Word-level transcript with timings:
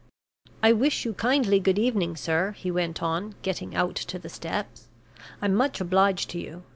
"I 0.63 0.73
wish 0.73 1.05
you 1.05 1.13
kindly 1.13 1.59
good 1.59 1.77
evening, 1.77 2.15
sir," 2.17 2.53
he 2.53 2.71
went 2.71 3.03
on, 3.03 3.35
getting 3.43 3.75
out 3.75 3.93
to 3.97 4.17
the 4.17 4.29
steps. 4.29 4.87
"I'm 5.43 5.53
much 5.53 5.79
obliged 5.79 6.31
to 6.31 6.39
you. 6.39 6.63